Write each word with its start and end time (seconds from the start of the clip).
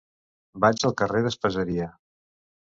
Vaig 0.65 0.85
al 0.89 0.95
carrer 1.03 1.23
d'Espaseria. 1.29 1.93